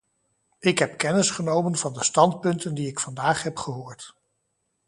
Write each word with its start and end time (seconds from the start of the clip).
Ik 0.59 0.79
heb 0.79 0.97
kennis 0.97 1.29
genomen 1.29 1.75
van 1.77 1.93
de 1.93 2.03
standpunten 2.03 2.73
die 2.73 2.87
ik 2.87 2.99
vandaag 2.99 3.43
heb 3.43 3.57
gehoord. 3.57 4.15